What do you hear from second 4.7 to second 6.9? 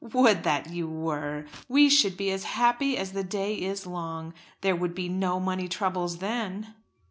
would be no money troubles then."